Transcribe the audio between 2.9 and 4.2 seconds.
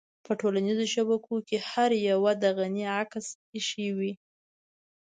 عکس اېښی وي.